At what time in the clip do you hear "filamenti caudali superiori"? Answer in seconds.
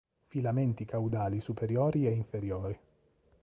0.25-2.07